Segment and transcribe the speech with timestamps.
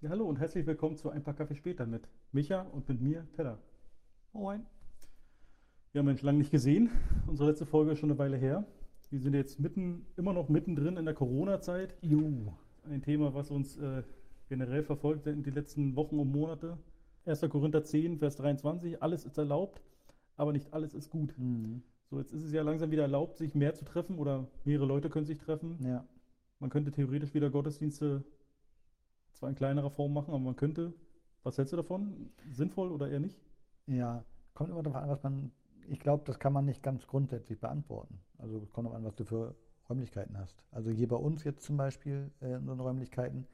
[0.00, 3.26] Ja, hallo und herzlich willkommen zu Ein paar Kaffee später mit Micha und mit mir,
[3.34, 3.58] Pella.
[4.32, 4.64] Moin.
[5.92, 6.88] Ja, Mensch, lange nicht gesehen.
[7.26, 8.64] Unsere letzte Folge ist schon eine Weile her.
[9.10, 11.96] Wir sind jetzt mitten, immer noch mittendrin in der Corona-Zeit.
[12.00, 12.54] Jo.
[12.88, 14.04] Ein Thema, was uns äh,
[14.48, 16.78] generell verfolgt in die letzten Wochen und Monate.
[17.26, 17.40] 1.
[17.50, 19.02] Korinther 10, Vers 23.
[19.02, 19.82] Alles ist erlaubt,
[20.36, 21.34] aber nicht alles ist gut.
[21.36, 21.82] Mhm.
[22.08, 25.10] So, jetzt ist es ja langsam wieder erlaubt, sich mehr zu treffen oder mehrere Leute
[25.10, 25.76] können sich treffen.
[25.84, 26.06] Ja.
[26.60, 28.22] Man könnte theoretisch wieder Gottesdienste
[29.32, 30.92] zwar in kleinerer Form machen, aber man könnte.
[31.42, 32.30] Was hältst du davon?
[32.50, 33.40] Sinnvoll oder eher nicht?
[33.86, 34.24] Ja.
[34.54, 35.52] Kommt immer darauf an, was man.
[35.88, 38.20] Ich glaube, das kann man nicht ganz grundsätzlich beantworten.
[38.38, 39.54] Also kommt darauf an, was du für
[39.88, 40.62] Räumlichkeiten hast.
[40.70, 43.46] Also hier bei uns jetzt zum Beispiel äh, in unseren Räumlichkeiten,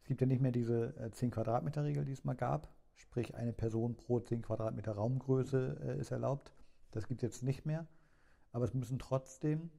[0.00, 2.68] es gibt ja nicht mehr diese äh, 10 Quadratmeter Regel, die es mal gab.
[2.94, 6.52] Sprich, eine Person pro 10 Quadratmeter Raumgröße äh, ist erlaubt.
[6.92, 7.86] Das gibt es jetzt nicht mehr.
[8.52, 9.70] Aber es müssen trotzdem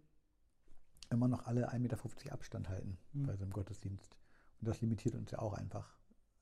[1.10, 3.28] immer noch alle 1,50 Meter Abstand halten Mhm.
[3.28, 4.18] bei so einem Gottesdienst.
[4.62, 5.98] Und das limitiert uns ja auch einfach.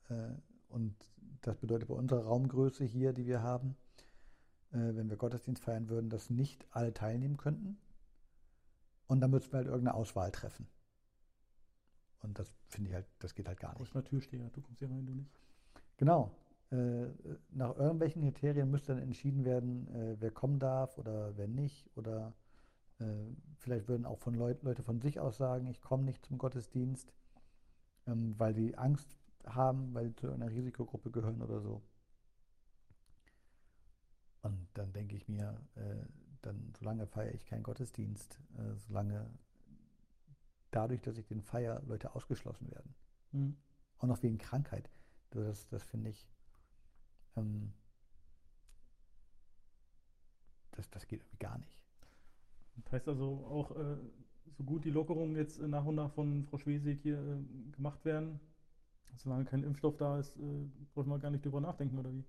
[0.09, 0.34] Äh,
[0.67, 0.95] Und
[1.42, 3.75] das bedeutet bei unserer Raumgröße hier, die wir haben,
[4.72, 7.80] äh, wenn wir Gottesdienst feiern würden, dass nicht alle teilnehmen könnten.
[9.08, 10.67] Und dann müssten wir halt irgendeine Auswahl treffen.
[12.22, 13.86] Und das finde ich halt, das geht halt gar Du nicht.
[13.86, 15.31] bist mal Türsteher, du kommst hier rein, du nicht.
[15.97, 16.36] Genau.
[16.72, 17.08] Äh,
[17.50, 19.88] nach irgendwelchen Kriterien müsste dann entschieden werden,
[20.20, 21.90] wer kommen darf oder wer nicht.
[21.95, 22.34] Oder
[23.56, 27.14] vielleicht würden auch von Leut Leute von sich aus sagen, ich komme nicht zum Gottesdienst,
[28.09, 31.81] ähm, weil sie Angst haben, weil sie zu einer Risikogruppe gehören oder so.
[34.41, 36.05] Und dann denke ich mir, äh,
[36.41, 39.29] dann solange feiere ich keinen Gottesdienst, äh, solange
[40.71, 42.95] dadurch, dass ich den feiere, Leute ausgeschlossen werden.
[43.31, 43.57] Mhm.
[43.97, 44.89] Auch noch wegen Krankheit.
[45.31, 46.28] Das, das finde ich,
[47.35, 47.73] ähm,
[50.72, 51.84] das, das geht irgendwie gar nicht.
[52.78, 53.97] Das heißt also auch, äh,
[54.57, 58.03] so gut die Lockerungen jetzt äh, nach und nach von Frau Schwesig hier äh, gemacht
[58.05, 58.39] werden,
[59.15, 62.23] solange kein Impfstoff da ist, äh, brauchen wir gar nicht drüber nachdenken, oder wie?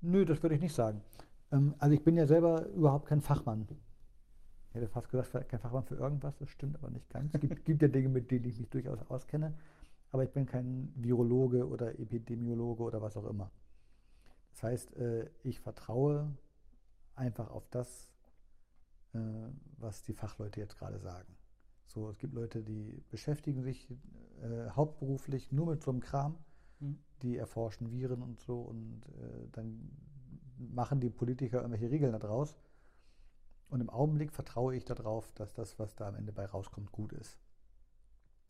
[0.00, 1.02] Nö, das würde ich nicht sagen.
[1.50, 3.66] Ähm, also ich bin ja selber überhaupt kein Fachmann.
[4.68, 7.34] Ich hätte fast gesagt, kein Fachmann für irgendwas, das stimmt aber nicht ganz.
[7.34, 9.54] Es gibt, gibt ja Dinge, mit denen ich mich durchaus auskenne,
[10.10, 13.50] aber ich bin kein Virologe oder Epidemiologe oder was auch immer.
[14.52, 14.96] Das heißt,
[15.42, 16.34] ich vertraue
[17.14, 18.11] einfach auf das,
[19.78, 21.34] was die Fachleute jetzt gerade sagen.
[21.86, 23.90] So, es gibt Leute, die beschäftigen sich
[24.40, 26.38] äh, hauptberuflich nur mit so einem Kram,
[26.82, 26.98] Mhm.
[27.22, 29.90] die erforschen Viren und so und äh, dann
[30.58, 32.56] machen die Politiker irgendwelche Regeln daraus.
[33.68, 37.12] Und im Augenblick vertraue ich darauf, dass das, was da am Ende bei rauskommt, gut
[37.12, 37.38] ist.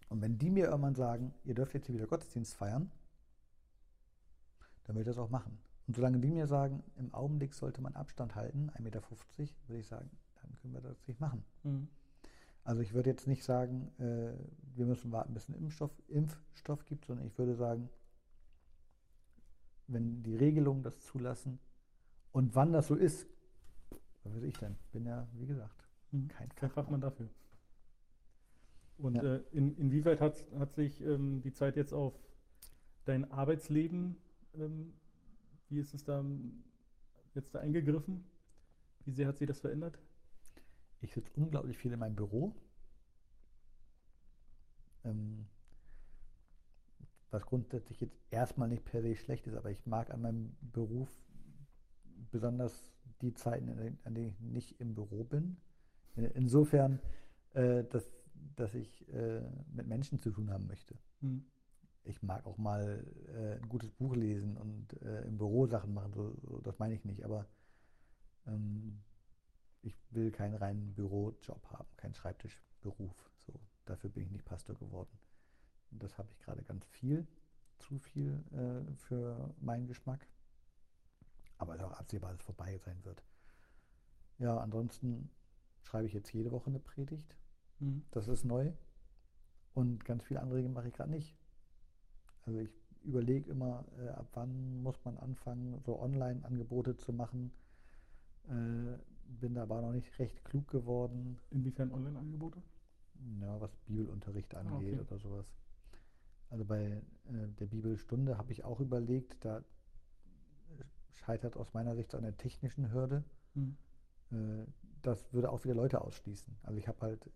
[0.09, 2.91] Und wenn die mir irgendwann sagen, ihr dürft jetzt hier wieder Gottesdienst feiern,
[4.85, 5.59] dann will ich das auch machen.
[5.87, 9.03] Und solange die mir sagen, im Augenblick sollte man Abstand halten, 1,50 Meter,
[9.69, 10.11] würde ich sagen,
[10.43, 11.45] dann können wir das nicht machen.
[11.63, 11.89] Mhm.
[12.65, 14.33] Also ich würde jetzt nicht sagen, äh,
[14.77, 17.89] wir müssen warten, bis es einen Impfstoff, Impfstoff gibt, sondern ich würde sagen,
[19.89, 21.59] wenn die Regelungen das zulassen
[22.33, 23.27] und wann das so ist,
[24.23, 24.77] was weiß ich denn?
[24.93, 26.29] Bin ja, wie gesagt, Mhm.
[26.29, 26.71] kein Kein Fachmann.
[26.71, 27.29] Fachmann dafür.
[28.99, 29.23] Und Ja.
[29.37, 32.15] äh, in, inwieweit hat, hat sich ähm, die Zeit jetzt auf
[33.05, 34.17] dein Arbeitsleben,
[34.55, 34.93] ähm,
[35.69, 36.63] wie ist es da ähm,
[37.35, 38.25] jetzt da eingegriffen?
[39.05, 39.99] Wie sehr hat sich das verändert?
[41.03, 42.55] Ich sitze unglaublich viel in meinem Büro.
[45.05, 45.47] Ähm,
[47.31, 51.09] was grundsätzlich jetzt erstmal nicht per se schlecht ist, aber ich mag an meinem Beruf
[52.31, 52.73] besonders
[53.21, 55.57] die Zeiten, an denen ich nicht im Büro bin.
[56.17, 57.01] In- Insofern,
[57.55, 58.05] äh, dass,
[58.57, 59.41] dass ich äh,
[59.73, 60.95] mit Menschen zu tun haben möchte.
[61.21, 61.45] Mhm.
[62.05, 63.05] Ich mag auch mal
[63.35, 66.95] äh, ein gutes Buch lesen und äh, im Büro Sachen machen, so, so, das meine
[66.95, 67.47] ich nicht, aber
[68.47, 69.03] ähm,
[69.83, 73.15] ich will keinen reinen Bürojob haben, keinen Schreibtischberuf.
[73.47, 75.19] So, dafür bin ich nicht Pastor geworden.
[75.91, 77.27] Und das habe ich gerade ganz viel,
[77.79, 80.27] zu viel äh, für meinen Geschmack.
[81.59, 83.23] Aber es ist auch absehbar, dass es vorbei sein wird.
[84.39, 85.31] Ja, ansonsten
[85.83, 87.37] schreibe ich jetzt jede Woche eine Predigt.
[87.81, 88.05] Mhm.
[88.11, 88.73] Das ist neu.
[89.75, 91.37] Und ganz viele andere Dinge mache ich gerade nicht.
[92.45, 92.71] Also ich
[93.03, 97.53] überlege immer, äh, ab wann muss man anfangen, so Online-Angebote zu machen.
[98.49, 98.99] Äh,
[99.41, 102.63] bin da aber noch nicht recht klug geworden, Inwiefern Online-Angebote?
[103.41, 105.01] ja, was Bibelunterricht angeht okay.
[105.01, 105.47] oder sowas.
[106.51, 109.63] Also bei äh, der Bibelstunde habe ich auch überlegt, da
[111.15, 113.25] scheitert aus meiner Sicht so an der technischen Hürde.
[113.55, 113.77] Mhm.
[114.31, 114.67] Äh,
[115.03, 116.57] das würde auch wieder Leute ausschließen.
[116.63, 117.31] Also ich habe halt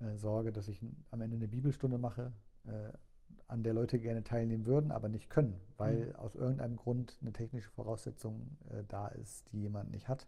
[0.00, 2.32] äh, Sorge, dass ich am Ende eine Bibelstunde mache,
[2.64, 2.92] äh,
[3.52, 6.16] an der Leute gerne teilnehmen würden, aber nicht können, weil Mhm.
[6.16, 10.26] aus irgendeinem Grund eine technische Voraussetzung äh, da ist, die jemand nicht hat.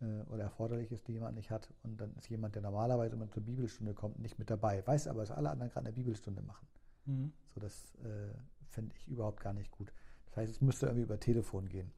[0.00, 1.72] äh, oder erforderlich ist, die jemand nicht hat.
[1.82, 4.86] Und dann ist jemand, der normalerweise immer zur Bibelstunde kommt, nicht mit dabei.
[4.86, 6.66] Weiß aber, dass alle anderen gerade eine Bibelstunde machen.
[7.06, 7.32] Mhm.
[7.54, 8.34] So, das äh,
[8.68, 9.92] finde ich überhaupt gar nicht gut.
[10.26, 11.92] Das heißt, es müsste irgendwie über Telefon gehen.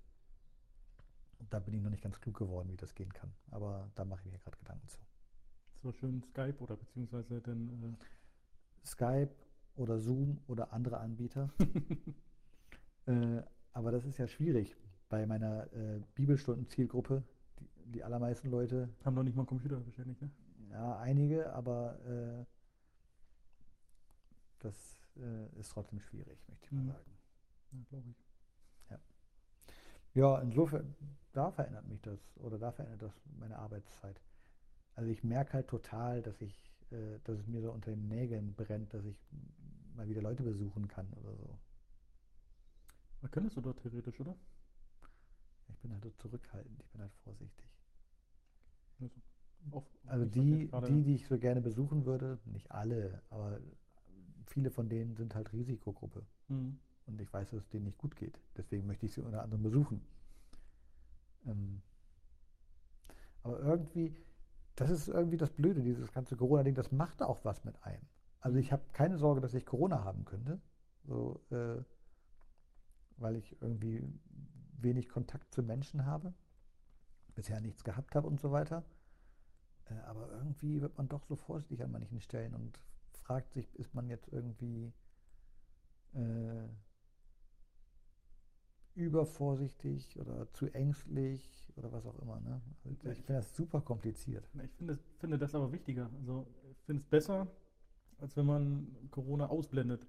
[1.38, 3.32] Und da bin ich noch nicht ganz klug geworden, wie das gehen kann.
[3.52, 4.98] Aber da mache ich mir gerade Gedanken zu.
[5.82, 7.96] So schön Skype oder beziehungsweise dann.
[8.84, 9.30] Skype
[9.76, 11.50] oder Zoom oder andere Anbieter.
[13.06, 13.42] äh,
[13.72, 14.76] aber das ist ja schwierig
[15.08, 17.22] bei meiner äh, Bibelstunden-Zielgruppe.
[17.58, 18.88] Die, die, allermeisten Leute.
[19.04, 20.30] Haben noch nicht mal einen Computer wahrscheinlich, ne?
[20.70, 22.44] Ja, einige, aber äh,
[24.60, 24.74] das
[25.16, 26.88] äh, ist trotzdem schwierig, möchte ich mal Mhm.
[26.88, 27.18] sagen.
[27.72, 28.32] Ja, glaube ich.
[30.14, 30.94] Ja, insofern,
[31.32, 34.20] da verändert mich das oder da verändert das meine Arbeitszeit.
[34.94, 38.54] Also ich merke halt total, dass ich, äh, dass es mir so unter den Nägeln
[38.54, 39.18] brennt, dass ich
[39.94, 41.58] mal wieder Leute besuchen kann oder so.
[43.20, 44.34] Aber könntest du dort theoretisch, oder?
[45.68, 47.66] Ich bin halt so zurückhaltend, ich bin halt vorsichtig.
[49.00, 49.14] Also,
[49.70, 53.60] auf, Also die, die, die ich so gerne besuchen würde, nicht alle, aber
[54.46, 56.26] viele von denen sind halt Risikogruppe.
[56.48, 56.78] Mhm.
[57.06, 58.38] Und ich weiß, dass es denen nicht gut geht.
[58.56, 60.02] Deswegen möchte ich sie unter anderem besuchen.
[61.46, 61.82] Ähm,
[63.42, 64.14] aber irgendwie,
[64.76, 68.06] das ist irgendwie das Blöde, dieses ganze Corona-Ding, das macht auch was mit einem.
[68.42, 70.60] Also ich habe keine Sorge, dass ich Corona haben könnte,
[71.04, 71.80] so, äh,
[73.16, 74.02] weil ich irgendwie
[74.78, 76.34] wenig Kontakt zu Menschen habe,
[77.36, 78.84] bisher nichts gehabt habe und so weiter.
[79.86, 82.80] Äh, aber irgendwie wird man doch so vorsichtig an manchen Stellen und
[83.12, 84.92] fragt sich, ist man jetzt irgendwie
[86.14, 86.68] äh,
[88.96, 92.40] übervorsichtig oder zu ängstlich oder was auch immer.
[92.40, 92.60] Ne?
[92.82, 94.48] Also ich finde das super kompliziert.
[94.64, 96.10] Ich finde, finde das aber wichtiger.
[96.18, 97.46] Also ich finde es besser,
[98.22, 100.06] als wenn man Corona ausblendet.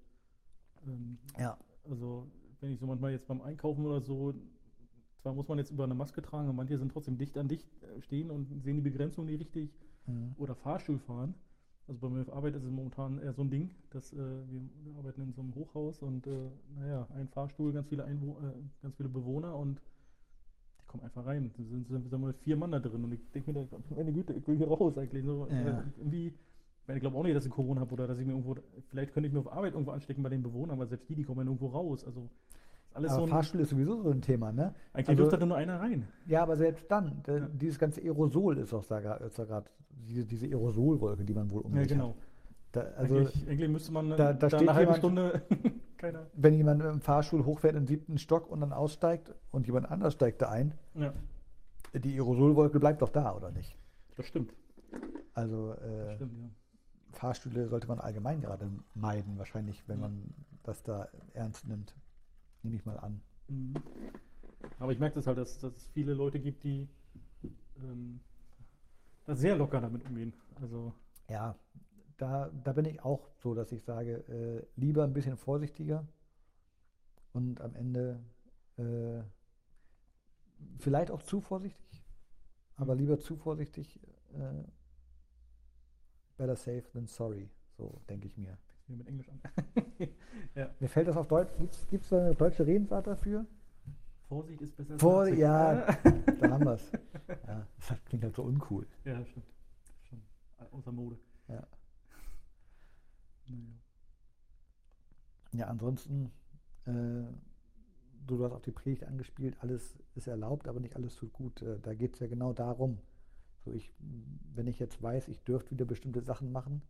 [0.88, 1.58] Ähm, Ja.
[1.90, 2.28] also
[2.62, 4.34] wenn ich so manchmal jetzt beim Einkaufen oder so,
[5.22, 7.68] zwar muss man jetzt über eine Maske tragen, aber manche sind trotzdem dicht an dicht
[7.84, 9.70] äh, stehen und sehen die Begrenzung nicht richtig
[10.06, 10.34] Mhm.
[10.38, 11.34] oder Fahrstuhl fahren.
[11.88, 14.98] Also bei mir auf Arbeit ist es momentan eher so ein Ding, dass äh, wir
[14.98, 18.52] arbeiten in so einem Hochhaus und äh, naja, ein Fahrstuhl, ganz viele Einwo äh,
[18.82, 19.80] ganz viele Bewohner und
[20.82, 21.52] die kommen einfach rein.
[21.58, 24.34] Da sind, sind mal, vier Mann da drin und ich denke mir, da, meine Güte,
[24.34, 25.24] ich will hier raus eigentlich.
[25.26, 25.80] So, Ja.
[25.80, 26.34] äh, irgendwie,
[26.88, 28.56] ich, glaube auch nicht, dass ich Corona habe oder dass ich mir irgendwo,
[28.90, 31.24] vielleicht könnte ich mir auf Arbeit irgendwo anstecken bei den Bewohnern, aber selbst die, die
[31.24, 32.04] kommen ja nirgendwo raus.
[32.06, 32.22] Also
[32.86, 34.74] ist alles Aber so ein, Fahrstuhl ist sowieso so ein Thema, ne?
[34.94, 36.08] eigentlich also- dürfte da nur einer rein.
[36.28, 37.48] Ja, aber selbst dann, da, Ja.
[37.54, 39.30] dieses ganze Aerosol ist auch da gerade,
[39.90, 42.16] diese, diese Aerosolwolke, die man wohl um Ja, genau.
[42.74, 45.42] Da, also, eigentlich, eigentlich müsste man da- da da, steht eine halbe jemand- Stunde,
[45.98, 46.26] keiner.
[46.34, 50.14] wenn jemand im Fahrstuhl hochfährt in den siebten Stock und dann aussteigt und jemand anders
[50.14, 51.14] steigt da ein, Ja,
[51.94, 53.78] die Aerosolwolke bleibt doch da, oder nicht?
[54.18, 54.54] das stimmt.
[55.36, 56.50] Also Das äh, stimmt, ja.
[57.14, 60.34] Fahrstühle sollte man allgemein gerade meiden, wahrscheinlich, wenn man
[60.64, 61.96] das da ernst nimmt.
[62.64, 63.22] Nehme ich mal an.
[63.48, 63.76] Mhm.
[64.80, 66.88] Aber ich merke das halt, dass, dass es viele Leute gibt, die
[67.78, 68.20] ähm,
[69.26, 70.34] da sehr locker damit umgehen.
[70.62, 70.94] Also,
[71.30, 71.56] Ja,
[72.18, 76.06] da, da bin ich auch so, dass ich sage, äh, lieber ein bisschen vorsichtiger
[77.34, 78.20] und am Ende
[78.78, 79.22] äh,
[80.80, 82.04] vielleicht auch zu vorsichtig,
[82.76, 84.00] aber lieber zu vorsichtig.
[84.34, 84.64] Äh,
[86.38, 88.58] better safe than sorry, so denke ich mir.
[88.88, 89.42] wieder mit Englisch an.
[90.56, 90.70] ja.
[90.80, 91.52] Mir fällt das auf Deutsch,
[91.90, 93.46] gibt es da eine deutsche Redensart dafür?
[94.28, 95.86] Vorsicht ist besser als Vor, ja,
[96.40, 96.92] da haben wir es.
[97.48, 98.86] Ja, das klingt halt so uncool.
[99.06, 99.46] ja, stimmt.
[100.04, 100.22] Schon
[100.72, 101.18] außer Mode.
[101.48, 101.68] Ja.
[103.48, 103.64] Naja.
[105.54, 106.32] Ja, ansonsten,
[106.86, 106.92] äh,
[108.26, 111.62] du, du hast auch die Predigt angespielt, alles ist erlaubt, aber nicht alles tut gut.
[111.62, 112.98] Äh, da geht es ja genau darum.
[113.64, 113.92] So ich,
[114.54, 116.82] wenn ich jetzt weiß, ich dürfte wieder bestimmte Sachen machen,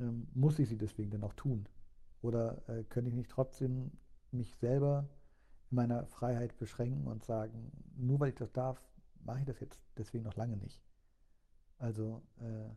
[0.00, 1.68] ähm, muss ich sie deswegen dann auch tun?
[2.22, 3.90] Oder äh, könnte ich nicht trotzdem
[4.32, 5.08] mich selber
[5.70, 8.80] in meiner Freiheit beschränken und sagen, nur weil ich das darf,
[9.24, 10.80] mache ich das jetzt deswegen noch lange nicht?
[11.78, 12.70] Also, äh,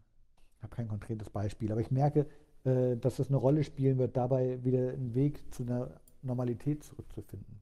[0.58, 2.28] ich habe kein konkretes Beispiel, aber ich merke,
[2.66, 7.62] äh, dass das eine Rolle spielen wird, dabei wieder einen Weg zu einer Normalität zurückzufinden.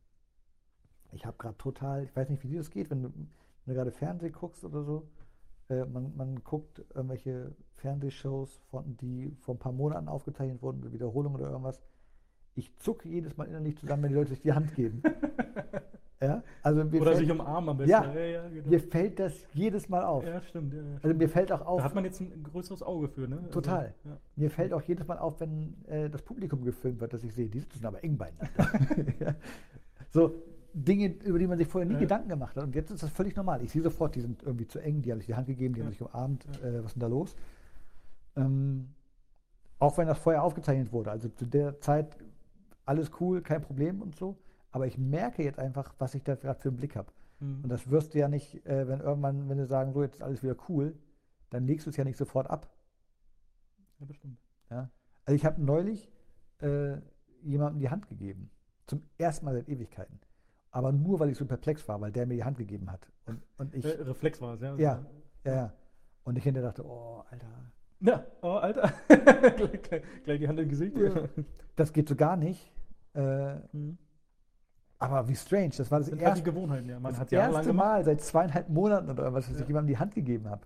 [1.12, 3.14] Ich habe gerade total, ich weiß nicht, wie dir das geht, wenn du,
[3.68, 5.08] wenn du gerade Fernsehen guckst oder so.
[5.70, 11.36] Äh, man, man guckt irgendwelche Fernsehshows, von, die vor ein paar Monaten aufgezeichnet wurden, Wiederholung
[11.36, 11.82] oder irgendwas.
[12.56, 15.04] Ich zucke jedes Mal innerlich zusammen, wenn die Leute sich die Hand geben.
[16.22, 16.42] ja?
[16.64, 17.92] Also mir, Oder fällt, sich umarmen am besten.
[17.92, 18.14] Ja.
[18.14, 18.70] ja, genau.
[18.70, 20.26] mir fällt das jedes Mal auf.
[20.26, 20.74] ja stimmt.
[20.74, 23.28] Ja, ja, Also mir fällt auch auf, da hat man jetzt ein größeres Auge für,
[23.28, 23.38] ne?
[23.40, 23.94] Also, Total.
[24.06, 24.18] ja.
[24.38, 27.50] Mir fällt auch jedes Mal auf, wenn äh, das Publikum gefilmt wird, dass ich sehe,
[27.50, 28.50] die sitzen aber eng beieinander.
[29.20, 29.36] ja.
[30.10, 30.34] So
[30.84, 32.00] Dinge, über die man sich vorher nie Ja.
[32.00, 32.64] Gedanken gemacht hat.
[32.64, 33.62] Und jetzt ist das völlig normal.
[33.64, 35.82] Ich sehe sofort, die sind irgendwie zu eng, die haben sich die Hand gegeben, die
[35.82, 35.92] haben Ja.
[35.92, 36.46] sich umarmt.
[36.62, 36.68] Ja.
[36.70, 37.36] Äh, was ist denn da los?
[38.36, 38.90] Ähm,
[39.80, 41.12] auch wenn das vorher aufgezeichnet wurde.
[41.12, 42.18] Also zu der Zeit
[42.86, 44.38] alles cool, kein Problem und so.
[44.72, 47.12] Aber ich merke jetzt einfach, was ich da gerade für einen Blick habe.
[47.40, 47.64] Mhm.
[47.64, 50.22] Und das wirst du ja nicht, äh, wenn irgendwann, wenn du sagen, so jetzt ist
[50.22, 50.96] alles wieder cool,
[51.50, 52.70] dann legst du es ja nicht sofort ab.
[54.00, 54.38] Ja, bestimmt.
[54.70, 54.90] Ja?
[55.26, 56.12] Also ich habe neulich
[56.62, 56.98] äh,
[57.42, 58.50] jemandem die Hand gegeben.
[58.86, 60.20] Zum ersten Mal seit Ewigkeiten.
[60.78, 63.00] Aber nur, weil ich so perplex war, weil der mir die Hand gegeben hat.
[63.26, 64.76] Und, und ich, Äh, Reflex war es, ja.
[64.76, 65.06] Ja.
[65.44, 65.74] ja, ja.
[66.24, 67.48] Und ich hinterher dachte, oh, Alter,
[68.00, 68.94] Ja, oh, Alter.
[69.08, 70.96] gleich, gleich, die Hand im Gesicht.
[70.96, 71.16] Ja.
[71.76, 72.72] das geht so gar nicht.
[73.16, 73.98] Äh, Mhm.
[75.00, 77.00] aber wie strange, das war das, Das halt die erste, Gewohnheiten, ja.
[77.00, 77.74] Man das erste.
[77.74, 79.62] Mal seit zweieinhalb Monaten oder was, dass Ja.
[79.64, 80.62] ich jemandem die Hand gegeben habe.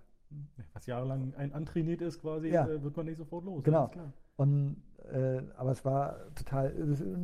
[0.74, 2.66] Was jahrelang ein antrainiert ist, quasi, Ja.
[2.68, 3.64] äh, wird man nicht sofort los.
[3.64, 3.90] Genau.
[4.36, 6.74] Und, äh, aber es war total,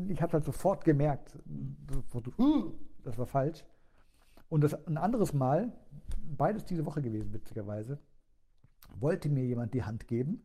[0.08, 1.36] ich habe halt sofort gemerkt,
[2.38, 2.72] "Uh",
[3.02, 3.64] das war falsch.
[4.48, 5.72] Und das ein anderes Mal,
[6.36, 7.98] beides diese Woche gewesen, witzigerweise,
[8.98, 10.42] wollte mir jemand die Hand geben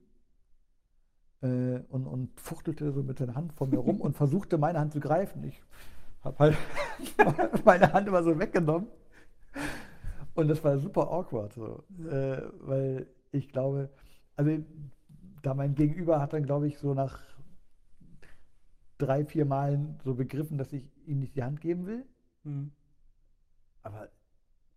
[1.41, 4.93] äh, und, und fuchtelte so mit seiner Hand vor mir rum und versuchte meine Hand
[4.93, 5.43] zu greifen.
[5.43, 5.62] Ich
[6.22, 6.58] habe halt
[7.65, 8.88] meine Hand immer so weggenommen.
[10.36, 13.89] Und das war super awkward, so, äh, weil ich glaube,
[14.36, 14.51] also
[15.43, 17.19] da mein Gegenüber hat dann, glaube ich, so nach
[18.97, 22.05] drei, vier Malen so begriffen, dass ich ihm nicht die Hand geben will.
[22.43, 22.71] Mhm.
[23.81, 24.09] Aber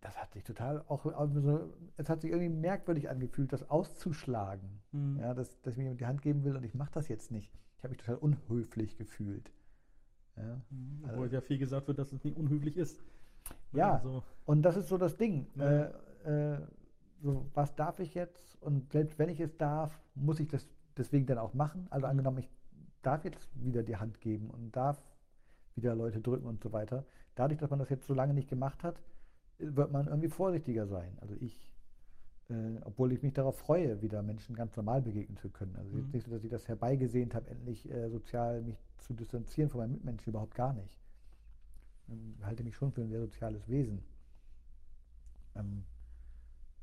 [0.01, 4.81] das hat sich total auch, auch so, es hat sich irgendwie merkwürdig angefühlt, das auszuschlagen.
[4.91, 5.19] Mhm.
[5.19, 7.31] Ja, dass, dass ich mir jemand die Hand geben will und ich mache das jetzt
[7.31, 7.51] nicht.
[7.77, 9.51] Ich habe mich total unhöflich gefühlt.
[10.35, 10.61] Ja.
[10.69, 10.99] Mhm.
[11.03, 13.01] Also- Obwohl ja viel gesagt wird, dass es nicht unhöflich ist.
[13.71, 13.95] Ja.
[13.95, 15.47] Also, Und das ist so das Ding.
[15.57, 15.85] Äh,
[16.25, 16.59] äh,
[17.21, 18.57] so, was darf ich jetzt?
[18.61, 21.87] Und selbst wenn ich es darf, muss ich das deswegen dann auch machen.
[21.89, 22.11] Also Mhm.
[22.11, 22.49] angenommen, ich
[23.01, 25.01] darf jetzt wieder die Hand geben und darf
[25.75, 27.05] wieder Leute drücken und so weiter.
[27.35, 29.01] Dadurch, dass man das jetzt so lange nicht gemacht hat,
[29.59, 31.17] wird man irgendwie vorsichtiger sein.
[31.21, 31.71] Also ich,
[32.49, 35.75] äh, obwohl ich mich darauf freue, wieder Menschen ganz normal begegnen zu können.
[35.77, 35.97] Also Mhm.
[35.97, 39.79] jetzt nicht so, dass ich das herbeigesehnt habe, endlich äh, sozial mich zu distanzieren von
[39.81, 40.93] meinen Mitmenschen, überhaupt gar nicht.
[42.07, 44.03] Ich halte mich schon für ein sehr soziales Wesen.
[45.55, 45.83] Ähm,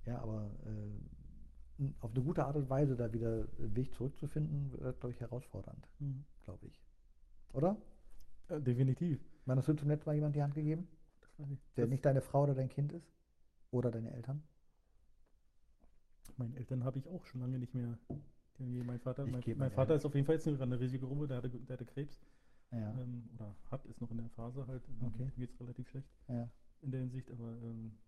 [0.07, 5.01] ja, aber äh, auf eine gute Art und Weise da wieder einen Weg zurückzufinden, wird,
[5.01, 6.25] glaube ich, herausfordernd, mhm.
[6.45, 6.81] glaube ich.
[7.53, 7.77] Oder?
[8.49, 9.25] äh, definitiv.
[9.47, 10.87] Wann hast du zum letzten Mal jemand die Hand gegeben,
[11.77, 13.11] der Das- nicht deine Frau oder dein Kind ist?
[13.71, 14.43] Oder deine Eltern?
[16.37, 17.99] Meinen Eltern habe ich auch schon lange nicht mehr.
[18.59, 21.51] Mein Vater, mein, mein Vater ist auf jeden Fall jetzt in einer Risikogruppe, der hatte,
[21.51, 22.21] der hatte Krebs.
[22.71, 24.83] Ja, Ähm, oder hat, ist noch in der Phase halt.
[24.89, 25.31] ähm, Okay.
[25.37, 26.49] Geht es relativ schlecht ja.
[26.83, 27.99] in der Hinsicht, aber ähm,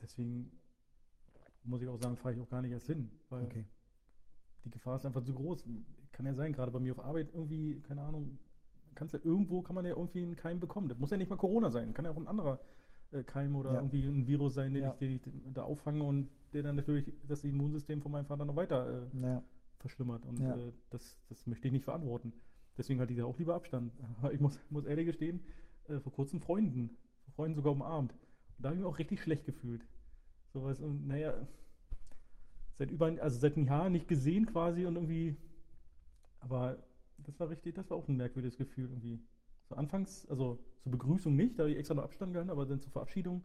[0.00, 0.52] deswegen
[1.64, 3.64] muss ich auch sagen, fahre ich auch gar nicht erst hin, weil Okay.
[4.64, 5.64] die Gefahr ist einfach zu groß.
[6.12, 8.38] Kann ja sein, gerade bei mir auf Arbeit irgendwie, keine Ahnung,
[8.94, 10.88] kannst ja irgendwo kann man ja irgendwie einen Keim bekommen.
[10.88, 12.60] Das muss ja nicht mal Corona sein, kann ja auch ein anderer
[13.10, 13.76] äh, Keim oder Ja.
[13.80, 14.92] irgendwie ein Virus sein, den, Ja.
[14.92, 18.56] ich, den ich da auffange und der dann natürlich das Immunsystem von meinem Vater noch
[18.56, 19.42] weiter äh, Ja.
[19.78, 20.24] verschlimmert.
[20.24, 22.32] Und äh, das, das möchte ich nicht verantworten.
[22.78, 23.92] Deswegen hatte ich da auch lieber Abstand.
[24.18, 25.40] Aber ich muss, muss ehrlich gestehen,
[25.88, 26.96] äh, vor kurzem Freunden,
[27.34, 28.12] Freunden sogar umarmt.
[28.12, 29.84] Und da habe ich mich auch richtig schlecht gefühlt.
[30.54, 31.34] Sowas und naja,
[32.78, 35.36] seit über, also seit einem Jahr nicht gesehen quasi und irgendwie,
[36.38, 36.78] aber
[37.18, 39.20] das war richtig, das war auch ein merkwürdiges Gefühl irgendwie.
[39.68, 42.78] So anfangs, also zur Begrüßung nicht, da habe ich extra noch Abstand gehalten, aber dann
[42.80, 43.42] zur Verabschiedung,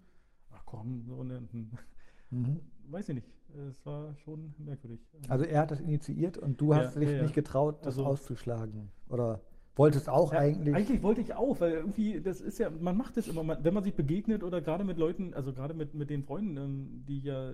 [0.51, 1.41] ach komm, so eine,
[2.31, 2.59] Mhm.
[2.89, 3.27] weiß ich nicht,
[3.71, 4.99] es war schon merkwürdig.
[5.29, 7.21] Also er hat das initiiert und du Ja, hast dich ja, ja.
[7.23, 8.91] nicht getraut, das Also- auszuschlagen.
[9.07, 9.41] Oder
[9.79, 10.75] wolltest auch Ja, eigentlich.
[10.75, 13.73] Eigentlich wollte ich auch, weil irgendwie, das ist ja, man macht das immer, man, wenn
[13.73, 17.17] man sich begegnet oder gerade mit Leuten, also gerade mit, mit den Freunden, ähm, die
[17.19, 17.53] ich ja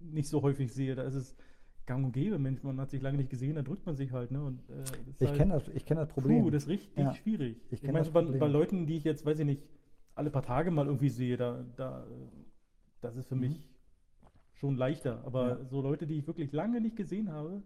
[0.00, 1.36] nicht so häufig sehe, da ist es
[1.86, 4.30] gang und gäbe, Mensch, man hat sich lange nicht gesehen, da drückt man sich halt,
[4.30, 4.42] ne?
[4.42, 4.74] Und, äh,
[5.06, 6.42] das ist Ich halt, kenne das, ich kenn das Problem.
[6.44, 7.12] Puh, das ist richtig Ja.
[7.12, 7.56] schwierig.
[7.70, 9.62] Ich Ich, meine, das bei, bei Leuten, die ich jetzt, weiß ich nicht,
[10.14, 12.06] alle paar Tage mal irgendwie sehe, da, da,
[13.00, 13.40] das ist für Mhm.
[13.42, 13.68] mich
[14.54, 15.22] schon leichter.
[15.24, 15.64] Aber Ja.
[15.66, 17.62] so Leute, die ich wirklich lange nicht gesehen habe,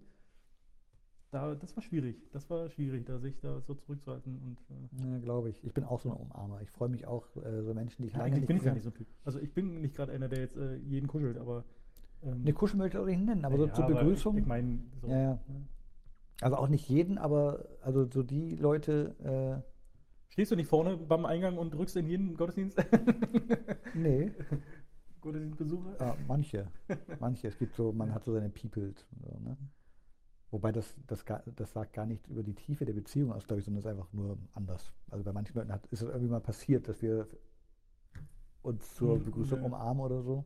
[1.30, 2.16] da, das war schwierig.
[2.32, 4.58] Das war schwierig, da sich da so zurückzuhalten und
[5.04, 5.62] äh, Ja, glaube ich.
[5.64, 6.60] Ich bin auch so ein Umarmer.
[6.62, 8.64] Ich freue mich auch, äh, so Menschen, die ich Ja, lange eigentlich nicht bin ich
[8.64, 9.06] gar nicht so ein Typ.
[9.24, 11.64] Also ich bin nicht gerade einer, der jetzt äh, jeden kuschelt, aber
[12.22, 14.36] ähm, Ne, kuscheln möchte ich auch nicht nennen, aber so ja, zur Begrüßung.
[14.36, 15.32] Ich, ich meine, so, Ja, ja.
[15.48, 15.68] ne?
[16.40, 19.62] Also auch nicht jeden, aber also so die Leute,
[20.30, 22.78] Stehst du nicht vorne beim Eingang und drückst in jeden Gottesdienst?
[22.78, 22.84] äh,
[23.94, 24.30] nee,
[25.20, 25.96] Gottesdienstbesucher?
[25.98, 26.68] ah, manche,
[27.18, 27.48] manche.
[27.48, 29.04] Es gibt so, man hat so seine Peoples.
[29.20, 29.56] So, ne?
[30.50, 31.24] Wobei das, das,
[31.56, 33.90] das sagt gar nichts über die Tiefe der Beziehung aus, glaube ich, sondern es ist
[33.90, 34.92] einfach nur anders.
[35.10, 37.28] Also bei manchen Leuten hat, ist es irgendwie mal passiert, dass wir
[38.62, 40.44] uns zur Hm, Begrüßung umarmen oder so.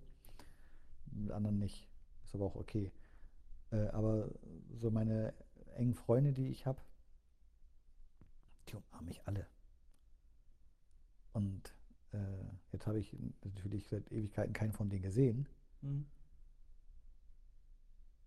[1.12, 1.88] Mit anderen nicht.
[2.25, 2.90] Ist aber auch okay.
[3.71, 4.28] Äh, aber
[4.73, 5.35] so meine
[5.75, 6.80] engen Freunde, die ich habe,
[8.68, 9.47] die umarmen mich alle.
[11.32, 11.75] Und
[12.12, 12.18] äh,
[12.73, 15.47] jetzt habe ich natürlich seit Ewigkeiten keinen von denen gesehen.
[15.80, 16.06] Hm.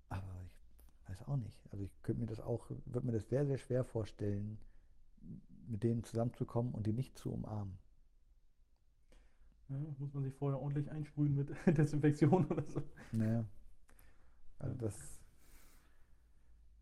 [0.09, 0.44] Aber
[1.07, 1.57] weiß auch nicht.
[1.71, 4.57] Also ich könnte mir das auch, würde mir das sehr, sehr schwer vorstellen,
[5.67, 7.77] mit denen zusammenzukommen und die nicht zu umarmen.
[9.69, 12.81] Ja, muss man sich vorher ordentlich einsprühen mit Desinfektion oder so.
[13.11, 13.45] Naja.
[14.59, 14.95] Also das.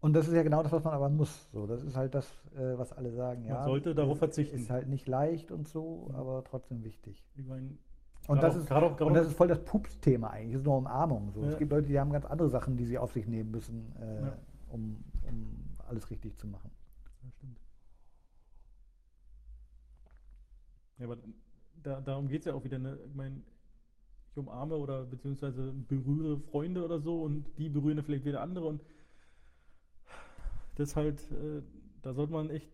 [0.02, 1.50] Und das ist ja genau das, was man aber muss.
[1.54, 3.44] So, das ist halt das, äh, was alle sagen.
[3.44, 4.58] Man Ja, sollte darauf verzichten.
[4.58, 6.16] Ist halt nicht leicht und so, Mhm.
[6.16, 7.24] aber trotzdem wichtig.
[7.36, 7.78] Ich meine,
[8.28, 10.54] Und das, auch- ist, auch- und das ist voll das Pups-Thema eigentlich.
[10.54, 11.32] Das ist nur Umarmung.
[11.34, 11.42] So.
[11.42, 11.50] Ja.
[11.50, 14.22] Es gibt Leute, die haben ganz andere Sachen, die sie auf sich nehmen müssen, äh,
[14.22, 14.38] Ja.
[14.70, 16.72] um, um alles richtig zu machen.
[17.24, 17.58] Ja, stimmt.
[21.00, 21.18] Ja, aber
[21.84, 22.80] da, darum geht es ja auch wieder.
[22.80, 22.98] Ne?
[23.08, 23.42] Ich meine,
[24.32, 28.82] ich umarme oder beziehungsweise berühre Freunde oder so und die berühren vielleicht wieder andere und
[30.76, 31.62] das halt, äh,
[32.02, 32.72] da sollte man echt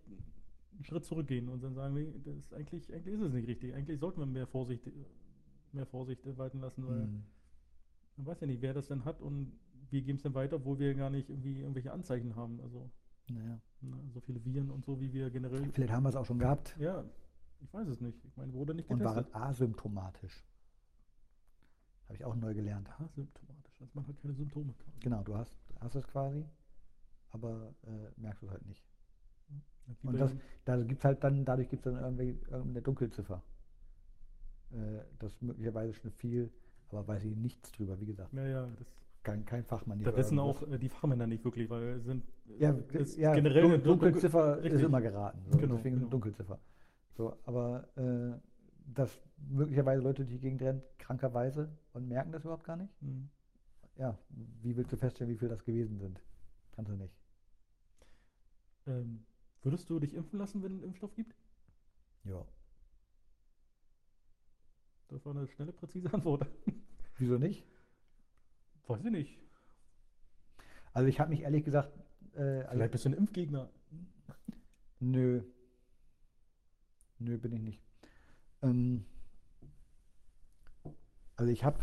[0.74, 3.74] einen Schritt zurückgehen und dann sagen, das ist eigentlich, eigentlich ist es nicht richtig.
[3.74, 4.88] Eigentlich sollte man mehr Vorsicht,
[5.74, 7.24] mehr Vorsicht walten lassen, weil Mhm.
[8.18, 9.52] man weiß ja nicht, wer das denn hat und
[9.90, 12.60] wir geben es dann weiter, obwohl wir gar nicht irgendwie irgendwelche Anzeichen haben.
[12.62, 12.90] Also
[13.30, 13.60] Naja.
[13.82, 16.40] ne, so viele Viren und so, wie wir generell Vielleicht haben wir es auch schon
[16.40, 17.04] gehabt ja,
[17.62, 18.24] ich weiß es nicht.
[18.26, 19.36] Ich meine, wurde nicht und waren getestet.
[19.36, 20.46] asymptomatisch.
[22.06, 22.90] Habe ich auch neu gelernt.
[23.00, 24.74] Asymptomatisch, also man hat keine Symptome.
[24.74, 25.00] quasi.
[25.02, 26.44] Genau, du hast, hast es quasi,
[27.32, 28.84] aber äh, merkst es halt nicht.
[29.50, 30.36] Ja, Und das,
[30.66, 33.44] da gibt's halt dann, dadurch gibt es dann irgendwie irgendeine Dunkelziffer.
[34.72, 36.52] Äh, das ist möglicherweise schon viel,
[36.90, 38.00] aber weiß ich nichts drüber.
[38.00, 38.88] Wie gesagt, ja, ja, das,
[39.24, 40.02] kein, kein Fachmann.
[40.04, 42.24] da wissen auch äh, die Fachmänner nicht wirklich, weil es sind
[42.58, 44.84] Ja, es ist ja generell Dun eine Dun- Dunkelziffer ist richtig.
[44.84, 45.42] immer geraten.
[45.50, 46.06] So, Genau, deswegen genau.
[46.06, 46.60] eine Dunkelziffer.
[47.18, 48.40] So, aber äh,
[48.94, 52.94] dass möglicherweise Leute durch die Gegend rennen, krankerweise, und merken das überhaupt gar nicht.
[53.02, 53.30] Hm.
[53.98, 54.18] Ja,
[54.62, 56.22] wie willst du feststellen, wie viel das gewesen sind?
[56.72, 57.14] Kannst du nicht.
[58.88, 59.26] Ähm,
[59.62, 61.36] würdest du dich impfen lassen, wenn es einen Impfstoff gibt?
[62.24, 62.46] Ja.
[65.10, 66.48] Das war eine schnelle, präzise Antwort.
[67.18, 67.66] Wieso nicht?
[68.88, 69.40] Weiß ich nicht.
[70.94, 71.92] Also ich habe mich ehrlich gesagt,
[72.36, 73.70] äh, also, Vielleicht bist du ein Impfgegner.
[75.00, 75.44] nö.
[77.20, 77.84] Nö, bin ich nicht.
[78.62, 79.06] Ähm,
[81.36, 81.80] also ich habe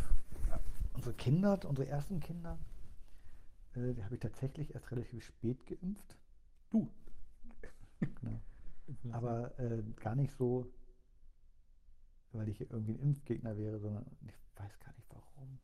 [0.95, 2.59] unsere Kinder, unsere ersten Kinder,
[3.75, 6.17] äh, die habe ich tatsächlich erst relativ spät geimpft.
[6.71, 6.91] Du.
[9.03, 9.17] Genau.
[9.17, 10.71] Aber äh, gar nicht so,
[12.37, 15.59] weil ich irgendwie ein Impfgegner wäre, sondern ich weiß gar nicht warum.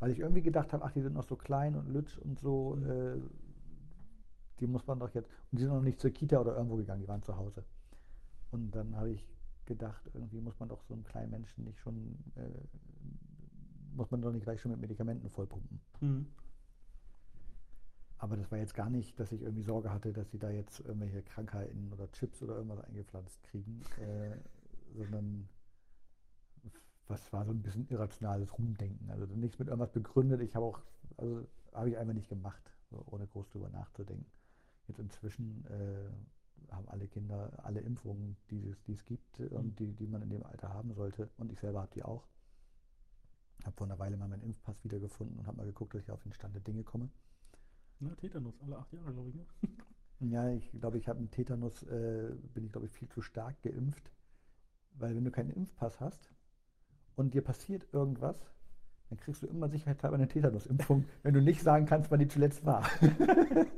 [0.00, 2.76] Weil ich irgendwie gedacht habe, ach, die sind noch so klein und lütsch und so,
[2.76, 2.90] Mhm.
[2.90, 3.16] äh,
[4.60, 5.30] die muss man doch jetzt.
[5.50, 7.64] Und die sind noch nicht zur Kita oder irgendwo gegangen, die waren zu Hause.
[8.50, 9.26] Und dann habe ich
[9.66, 12.48] gedacht, irgendwie muss man doch so einen kleinen Menschen nicht schon, äh,
[13.94, 15.80] muss man doch nicht gleich schon mit Medikamenten vollpumpen.
[16.00, 16.26] Hm.
[18.20, 20.80] Aber das war jetzt gar nicht, dass ich irgendwie Sorge hatte, dass sie da jetzt
[20.80, 24.36] irgendwelche Krankheiten oder Chips oder irgendwas eingepflanzt kriegen, äh,
[24.96, 25.48] sondern
[27.08, 29.10] was war so ein bisschen irrationales Rumdenken.
[29.10, 30.40] Also nichts mit irgendwas begründet.
[30.42, 30.80] Ich habe auch,
[31.16, 34.26] also habe ich einfach nicht gemacht, so, ohne groß drüber nachzudenken.
[34.88, 39.56] Jetzt inzwischen äh, haben alle Kinder alle Impfungen, die es, die es gibt Mhm.
[39.56, 41.30] und die, die man in dem Alter haben sollte.
[41.38, 42.26] Und ich selber habe die auch.
[43.64, 46.22] Habe vor einer Weile mal meinen Impfpass wiedergefunden und habe mal geguckt, dass ich auf
[46.22, 47.08] den Stand der Dinge komme.
[48.00, 49.34] Na, Tetanus, alle acht Jahre, glaube ich.
[49.36, 49.46] Ne?
[50.20, 53.62] Ja, ich glaube, ich habe einen Tetanus, äh, bin ich glaube ich viel zu stark
[53.62, 54.10] geimpft,
[54.94, 56.32] weil wenn du keinen Impfpass hast
[57.18, 58.36] und dir passiert irgendwas,
[59.10, 62.64] dann kriegst du immer sicherheitshalber eine Tetanusimpfung, wenn du nicht sagen kannst, wann die zuletzt
[62.64, 62.84] war.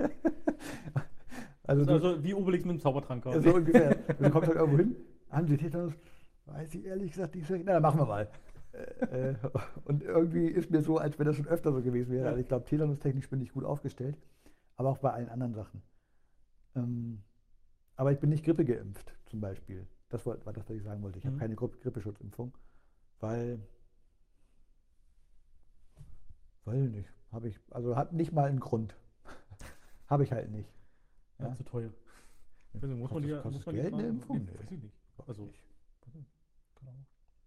[1.64, 3.22] also, du, Also wie Obelix mit dem Zaubertrank.
[3.22, 3.48] quasi.
[3.48, 3.96] so ungefähr.
[4.18, 4.96] Du kommst halt irgendwo hin,
[5.30, 5.92] haben sie Tetanus?
[6.46, 7.48] Weiß ich ehrlich gesagt nicht.
[7.64, 8.28] Na, dann machen wir mal.
[8.72, 9.34] Äh, äh,
[9.84, 12.28] und irgendwie ist mir so, als wenn das schon öfter so gewesen wäre.
[12.28, 14.16] Also ich glaube, Tetanus-technisch bin ich gut aufgestellt,
[14.76, 15.82] aber auch bei allen anderen Sachen.
[16.76, 17.22] Ähm,
[17.96, 19.86] aber ich bin nicht Grippe geimpft, zum Beispiel.
[20.08, 21.18] Das war, war das, was ich sagen wollte.
[21.18, 21.40] Ich habe Mhm.
[21.40, 22.52] keine Gri Grippeschutzimpfung,
[23.20, 23.60] weil,
[26.64, 28.96] weil nicht, habe ich, also hat nicht mal einen Grund.
[30.08, 30.72] habe ich halt nicht.
[31.38, 31.54] Ja, Ja.
[31.56, 31.92] zu teuer.
[32.72, 34.08] Ich weiß muss man muss Geld eine?
[34.08, 34.44] Impfung?
[34.44, 34.96] Nee, weiß ich nicht.
[35.26, 36.30] Also, nicht.
[36.76, 36.94] Genau.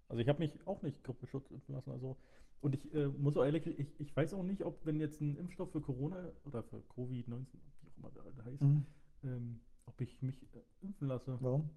[0.10, 1.92] Also ich habe mich auch nicht Grippeschutz impfen lassen.
[1.92, 2.18] Also
[2.62, 5.36] und ich äh, muss auch ehrlich, ich, ich weiß auch nicht, ob wenn jetzt ein
[5.36, 7.48] Impfstoff für Corona oder für Covid-19,
[7.82, 8.86] wie auch immer der, der heißt, Mhm.
[9.24, 11.38] ähm, ob ich mich äh, impfen lasse.
[11.42, 11.70] Warum?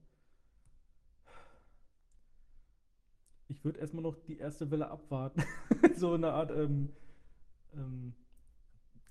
[3.48, 5.42] Ich würde erstmal noch die erste Welle abwarten.
[5.96, 6.90] so eine Art, ähm,
[7.74, 8.14] ähm,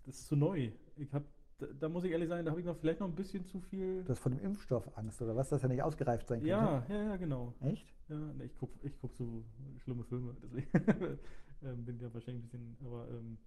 [0.06, 0.72] das ist zu neu.
[0.98, 1.26] Ich habe,
[1.58, 3.60] da, da muss ich ehrlich sein, da habe ich noch vielleicht noch ein bisschen zu
[3.60, 4.04] viel.
[4.04, 6.50] Du hast vor dem Impfstoff Angst oder was, dass er nicht ausgereift sein könnte?
[6.50, 7.54] ja, ja, ja, genau.
[7.62, 7.86] Echt?
[8.10, 9.44] Ja, ne, ich gucke ich guck so
[9.78, 10.68] schlimme Filme, deswegen
[11.64, 13.38] ähm, bin ja wahrscheinlich ein bisschen, aber ähm,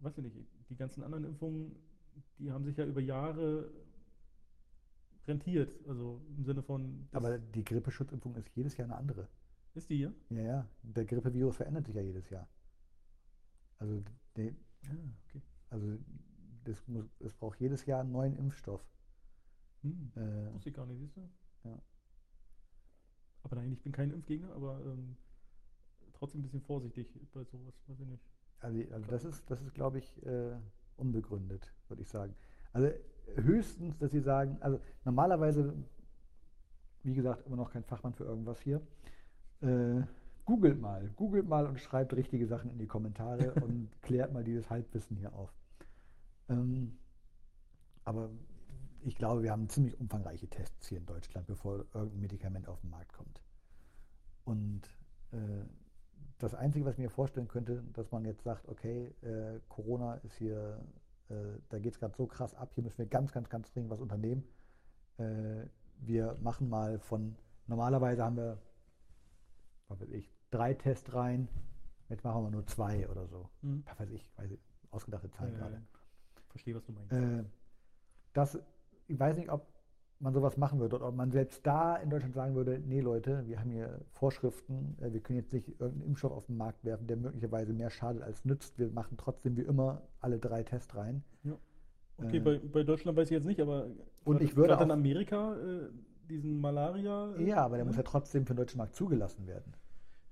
[0.00, 0.36] weiß ich nicht,
[0.70, 1.76] die ganzen anderen Impfungen,
[2.38, 3.70] die haben sich ja über Jahre
[5.28, 9.28] rentiert, also im Sinne von, Aber die Grippeschutzimpfung ist jedes Jahr eine andere.
[9.74, 10.14] Ist die hier?
[10.30, 10.68] Ja, ja.
[10.82, 12.48] Der Grippevirus verändert sich ja jedes Jahr.
[13.78, 14.02] Also,
[14.36, 14.90] die, Ja,
[15.28, 15.42] okay.
[15.70, 15.98] also
[16.64, 18.84] das muss, es braucht jedes Jahr einen neuen Impfstoff.
[19.82, 21.28] Hm, Äh, wusste ich gar nicht, siehst du?
[23.44, 25.16] Aber nein, ich bin kein Impfgegner, aber ähm,
[26.12, 28.24] trotzdem ein bisschen vorsichtig bei sowas, weiß ich nicht.
[28.60, 30.56] Also, also das ist, das ist, glaube ich, äh,
[30.96, 32.34] unbegründet, würde ich sagen.
[32.72, 32.88] Also
[33.34, 35.74] höchstens, dass Sie sagen, also normalerweise,
[37.02, 38.80] wie gesagt, immer noch kein Fachmann für irgendwas hier.
[39.62, 40.02] Äh,
[40.44, 44.68] googelt mal, googelt mal und schreibt richtige Sachen in die Kommentare und klärt mal dieses
[44.70, 45.52] Halbwissen hier auf.
[46.48, 46.98] Ähm,
[48.04, 48.30] aber
[49.04, 52.90] ich glaube, wir haben ziemlich umfangreiche Tests hier in Deutschland, bevor irgendein Medikament auf den
[52.90, 53.40] Markt kommt.
[54.44, 54.82] Und
[55.32, 55.64] äh,
[56.38, 60.36] das Einzige, was ich mir vorstellen könnte, dass man jetzt sagt, okay, äh, Corona ist
[60.36, 60.80] hier,
[61.28, 61.34] äh,
[61.68, 64.00] da geht es gerade so krass ab, hier müssen wir ganz, ganz, ganz dringend was
[64.00, 64.44] unternehmen.
[65.18, 65.66] Äh,
[65.98, 67.36] wir machen mal von,
[67.68, 68.58] normalerweise haben wir,
[69.92, 71.48] was weiß ich, drei Tests rein,
[72.08, 73.48] jetzt machen wir nur zwei oder so.
[73.62, 73.82] Hm.
[73.86, 75.74] Was weiß ich, weiß ich ausgedachte Zahlen Ja, ja, gerade.
[75.76, 75.82] ja.
[76.48, 77.12] Verstehe, was du meinst.
[77.12, 77.44] Äh,
[78.34, 78.58] das,
[79.08, 79.66] ich weiß nicht, ob
[80.20, 83.44] man sowas machen würde oder ob man selbst da in Deutschland sagen würde, nee Leute,
[83.46, 87.06] wir haben hier Vorschriften, äh, wir können jetzt nicht irgendeinen Impfstoff auf den Markt werfen,
[87.06, 88.78] der möglicherweise mehr schadet als nützt.
[88.78, 91.24] Wir machen trotzdem wie immer alle drei Tests rein.
[92.18, 93.86] Okay, äh, bei, bei Deutschland weiß ich jetzt nicht, aber
[94.24, 95.88] Und ich würde gerade in auch- Amerika äh,
[96.28, 97.34] diesen Malaria.
[97.34, 97.88] äh, Ja, aber der ne?
[97.88, 99.72] muss ja trotzdem für den deutschen Markt zugelassen werden.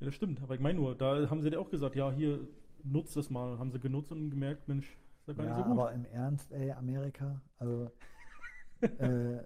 [0.01, 0.43] Ja, das stimmt.
[0.43, 2.49] Aber ich meine nur, da haben sie ja auch gesagt, ja, hier
[2.83, 3.59] nutzt das mal.
[3.59, 5.79] Haben sie genutzt und gemerkt, Mensch, ist ja gar Ja, nicht so gut.
[5.79, 7.91] aber im Ernst, ey, Amerika, also
[8.99, 9.39] äh,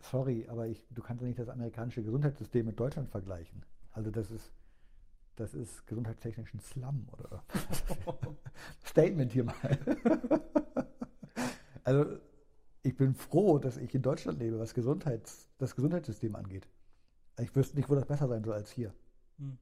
[0.00, 3.64] sorry, aber ich, du kannst ja nicht das amerikanische Gesundheitssystem mit Deutschland vergleichen.
[3.92, 4.52] Also das ist,
[5.36, 7.44] das ist gesundheitstechnisch ein Slum oder
[8.84, 9.78] Statement hier mal.
[11.84, 12.06] also
[12.82, 16.68] ich bin froh, dass ich in Deutschland lebe, was Gesundheits, das Gesundheitssystem angeht.
[17.40, 18.94] Ich wüsste nicht, wo das besser sein soll als hier.
[19.38, 19.58] Hm.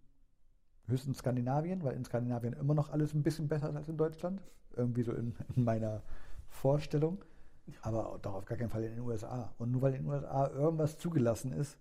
[0.88, 4.42] Höchstens Skandinavien, weil in Skandinavien immer noch alles ein bisschen besser ist als in Deutschland.
[4.76, 6.02] Irgendwie so in, in meiner
[6.48, 7.24] Vorstellung.
[7.82, 9.54] Aber doch auf gar keinen Fall in den USA.
[9.58, 11.78] Und nur weil in den USA irgendwas zugelassen ist,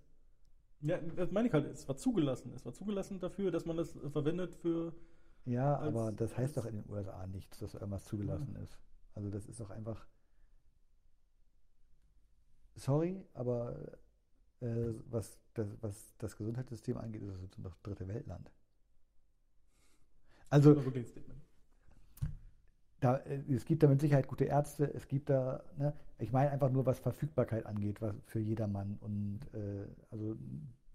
[0.82, 2.52] Ja, das meine ich halt, es war zugelassen.
[2.56, 4.94] Es war zugelassen dafür, dass man das verwendet für.
[5.46, 8.78] ja, Als- aber das heißt doch in den USA nichts, dass irgendwas zugelassen ist.
[9.16, 10.06] Also das ist doch einfach.
[12.76, 13.76] Sorry, aber
[14.62, 18.52] äh, was, das, was das Gesundheitssystem angeht, ist es doch dritte Weltland.
[20.50, 20.82] Also
[23.00, 26.52] da, äh, es gibt da mit Sicherheit gute Ärzte, es gibt da, ne, ich meine
[26.52, 28.98] einfach nur, was Verfügbarkeit angeht, was für jedermann.
[29.02, 30.38] Und äh, also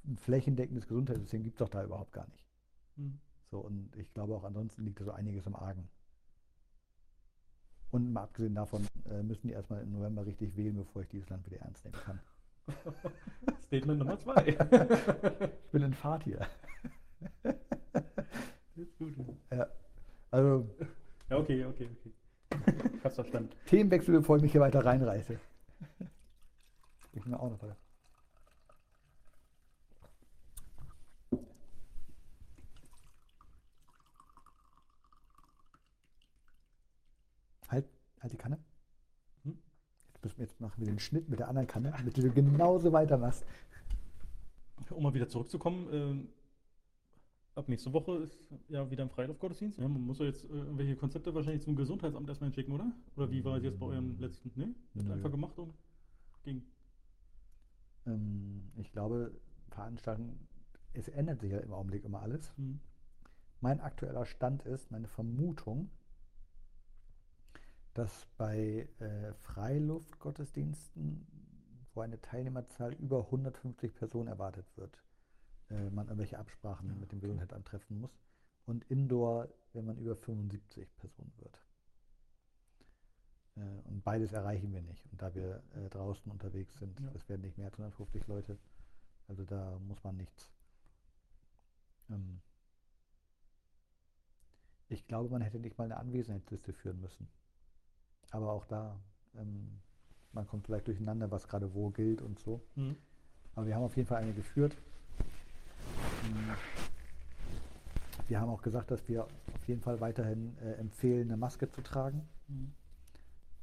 [0.04, 2.44] ein flächendeckendes Gesundheitssystem gibt es doch da überhaupt gar nicht.
[2.96, 3.18] Hm.
[3.50, 5.88] So, und ich glaube auch ansonsten liegt da so einiges im Argen.
[7.90, 11.28] Und mal abgesehen davon äh, müssen die erstmal im November richtig wählen, bevor ich dieses
[11.28, 12.20] Land wieder ernst nehmen kann.
[13.66, 14.56] Statement Nummer zwei.
[15.66, 16.46] Ich bin in Fahrt hier.
[18.82, 19.14] Ist gut.
[20.30, 20.68] Also
[21.30, 22.12] Ja, okay, okay, okay.
[22.96, 23.50] Ich hab's verstanden.
[23.66, 25.38] Themenwechsel, bevor ich mich hier weiter reinreiße.
[27.12, 27.76] Ich mir auch noch weiter.
[37.68, 37.86] Halt,
[38.20, 38.58] halt die Kanne.
[39.44, 39.58] Hm?
[40.12, 42.92] Jetzt, müssen wir- jetzt machen wir den Schnitt mit der anderen Kanne, damit du genauso
[42.92, 43.44] weitermachst.
[44.90, 46.28] Um mal wieder zurückzukommen, ähm,
[47.54, 48.38] ab nächste Woche ist
[48.68, 49.78] ja wieder ein Freilaufgottesdienst.
[49.78, 52.90] Ja, man muss ja jetzt äh, irgendwelche Konzepte wahrscheinlich zum Gesundheitsamt erstmal schicken, oder?
[53.16, 54.52] Oder wie war es jetzt bei eurem letzten?
[54.54, 54.74] Ne?
[55.12, 55.74] Einfach gemacht und
[56.44, 56.62] ging.
[58.06, 59.32] Ähm, ich glaube,
[59.70, 60.48] Veranstaltungen,
[60.92, 62.56] es ändert sich ja im Augenblick immer alles.
[62.56, 62.80] Hm.
[63.60, 65.90] Mein aktueller Stand ist, meine Vermutung,
[67.94, 71.26] dass bei äh, Freiluftgottesdiensten,
[71.94, 74.98] wo eine Teilnehmerzahl über 150 Personen erwartet wird,
[75.70, 77.26] äh, man irgendwelche Absprachen Ah, mit dem okay.
[77.26, 78.18] Gesundheitsamt treffen muss.
[78.66, 81.60] Und Indoor, wenn man über 75 Personen wird.
[83.56, 85.04] Äh, und beides erreichen wir nicht.
[85.10, 87.10] Und da wir äh, draußen unterwegs sind, Ja.
[87.14, 88.58] es werden nicht mehr als 150 Leute.
[89.28, 90.52] Also da muss man nichts.
[92.10, 92.40] Ähm,
[94.88, 97.28] ich glaube, man hätte nicht mal eine Anwesenheitsliste führen müssen.
[98.30, 98.98] Aber auch da,
[99.34, 99.80] ähm,
[100.32, 102.62] man kommt vielleicht durcheinander, was gerade wo gilt und so.
[102.74, 102.96] Hm.
[103.54, 104.76] Aber wir haben auf jeden Fall eine geführt.
[106.22, 106.52] Mm.
[108.28, 111.82] Wir haben auch gesagt, dass wir auf jeden Fall weiterhin äh, empfehlen, eine Maske zu
[111.82, 112.28] tragen.
[112.48, 112.72] Hm.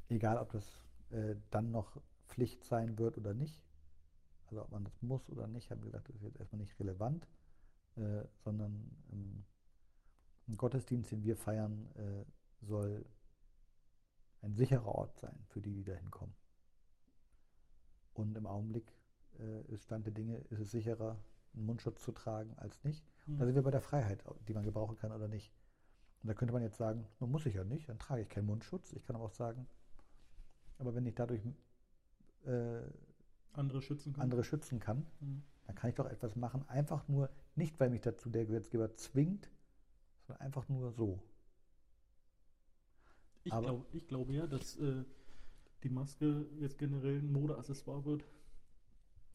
[0.09, 0.65] Egal, ob das
[1.11, 3.63] äh, dann noch Pflicht sein wird oder nicht.
[4.47, 6.79] Also ob man das muss oder nicht, haben wir gesagt, das ist jetzt erstmal nicht
[6.79, 7.27] relevant,
[7.95, 9.43] äh, sondern ähm,
[10.47, 13.05] ein Gottesdienst, den wir feiern, äh, soll
[14.41, 16.33] ein sicherer Ort sein für die, die da hinkommen.
[18.13, 18.91] Und im Augenblick
[19.39, 21.17] äh, ist Stand der Dinge, ist es sicherer,
[21.53, 23.05] einen Mundschutz zu tragen als nicht.
[23.25, 23.37] Hm.
[23.37, 25.51] Da sind wir bei der Freiheit, die man gebrauchen kann oder nicht.
[26.21, 28.45] Und da könnte man jetzt sagen, nun muss ich ja nicht, dann trage ich keinen
[28.45, 28.93] Mundschutz.
[28.93, 29.67] Ich kann aber auch sagen,
[30.77, 31.41] aber wenn ich dadurch
[32.45, 32.81] äh,
[33.53, 34.23] Andere schützen können.
[34.23, 35.43] andere schützen kann, Hm.
[35.69, 39.51] Dann kann ich doch etwas machen, einfach nur, nicht weil mich dazu der Gesetzgeber zwingt,
[40.25, 41.21] sondern einfach nur so.
[43.43, 45.03] Ich, glaub, ich glaube ja, dass äh,
[45.83, 48.23] die Maske jetzt generell ein Modeaccessoire wird.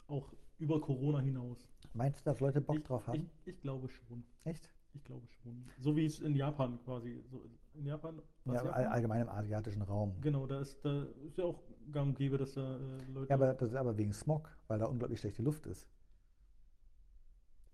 [0.09, 0.33] Auch
[0.65, 1.69] über Corona hinaus.
[1.93, 3.31] Meinst du, dass Leute Bock ich, drauf haben?
[3.45, 4.25] Ich, ich glaube schon.
[4.45, 4.71] Echt?
[4.95, 5.65] Ich glaube schon.
[5.79, 7.23] So wie es in Japan quasi.
[7.31, 8.23] So in Japan.
[8.47, 8.87] Ja, Japan?
[8.87, 10.17] allgemein im asiatischen Raum.
[10.21, 13.29] Genau, da ist, da ist ja auch gang und gäbe, dass da äh, Leute.
[13.29, 15.87] Ja, aber das ist aber wegen Smog, weil da unglaublich schlechte Luft ist.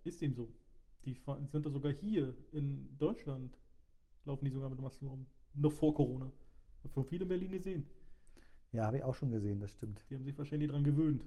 [0.05, 0.49] Ist dem so.
[1.05, 1.15] Die
[1.53, 3.57] sind da sogar hier in Deutschland,
[4.25, 5.27] laufen die sogar mit Masken rum.
[5.55, 6.31] Noch vor Corona.
[6.83, 7.87] Hab schon viele in Berlin gesehen.
[8.73, 10.05] Ja, habe ich auch schon gesehen, das stimmt.
[10.09, 11.25] Die haben sich wahrscheinlich daran gewöhnt,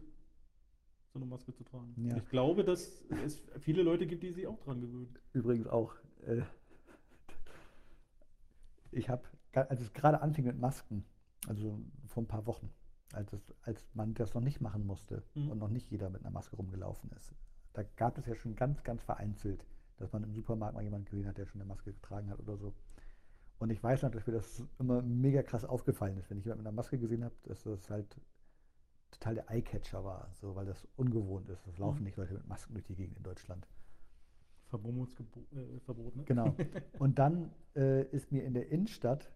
[1.14, 1.94] so eine Maske zu tragen.
[1.98, 2.18] Ja.
[2.18, 5.16] Ich glaube, dass es viele Leute gibt, die sich auch dran gewöhnen.
[5.32, 5.94] Übrigens auch.
[6.26, 6.42] Äh,
[8.92, 9.24] ich habe,
[9.54, 11.06] als es gerade anfing mit Masken,
[11.48, 12.70] also vor ein paar Wochen,
[13.14, 15.52] als, es, als man das noch nicht machen musste Mhm.
[15.52, 17.34] und noch nicht jeder mit einer Maske rumgelaufen ist,
[17.74, 19.66] da gab es ja schon ganz, ganz vereinzelt,
[19.98, 22.58] dass man im Supermarkt mal jemanden gesehen hat, der schon eine Maske getragen hat oder
[22.58, 22.74] so.
[23.60, 26.64] Und ich weiß noch, dass mir das immer mega krass aufgefallen ist, wenn ich jemanden
[26.64, 28.20] mit einer Maske gesehen habe, dass das halt
[29.14, 31.66] total der Eyecatcher war, so, weil das ungewohnt ist.
[31.68, 32.04] Es laufen Mhm.
[32.06, 33.68] nicht Leute mit Masken durch die Gegend in Deutschland.
[34.72, 36.24] Äh, Verbot, ne?
[36.26, 36.56] Genau.
[37.00, 39.32] Und dann äh, ist mir in der Innenstadt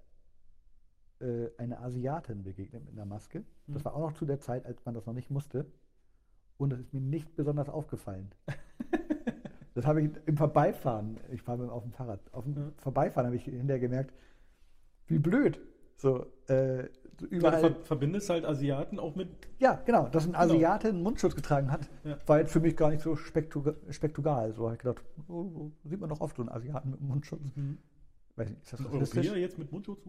[1.20, 3.44] äh, eine Asiatin begegnet mit einer Maske.
[3.68, 3.86] Das Mhm.
[3.86, 5.66] war auch noch zu der Zeit, als man das noch nicht musste.
[6.58, 8.32] Und das ist mir nicht besonders aufgefallen.
[9.74, 12.72] Das habe ich im Vorbeifahren, ich fahre mit- auf dem Fahrrad, auf dem Ja.
[12.78, 14.12] Vorbeifahren habe ich hinterher gemerkt,
[15.06, 15.60] wie blöd.
[15.98, 17.60] So, äh, du überall.
[17.60, 19.30] ver verbindest halt Asiaten auch mit.
[19.60, 20.44] Ja, genau, dass ein Genau.
[20.44, 22.18] Asiate einen Mundschutz getragen hat, Ja.
[22.28, 24.54] war jetzt für mich gar nicht so spektu spektural.
[24.54, 27.10] So habe ich gedacht, oh, oh, sieht man doch oft so einen Asiaten mit einem
[27.10, 27.42] Mundschutz.
[28.36, 29.26] Weiß nicht, ist das Ein rassistisch?
[29.26, 30.00] Europäer jetzt mit Mundschutz?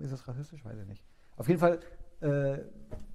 [0.00, 0.64] Ist das rassistisch?
[0.64, 1.04] Weiß ich nicht.
[1.36, 1.78] Auf jeden Fall
[2.20, 2.58] äh,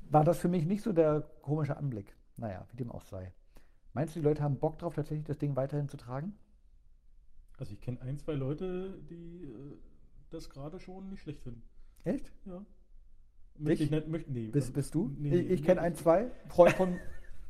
[0.10, 2.16] war das für mich nicht so der komische Anblick.
[2.38, 3.34] Naja, wie dem auch sei.
[3.94, 6.34] Meinst du, die Leute haben Bock drauf, tatsächlich das Ding weiterhin zu tragen?
[7.58, 9.78] Also ich kenne ein, zwei Leute, die äh,
[10.30, 11.64] das gerade schon nicht schlecht finden.
[12.06, 12.32] Echt?
[12.46, 12.66] Ja.
[13.58, 13.90] Möchte Ich?
[13.90, 14.48] ich nicht, möchte, nee.
[14.48, 15.14] Bist, bist du?
[15.18, 16.32] Nee, ich ich kenne ein, zwei.
[16.48, 17.00] Freund von.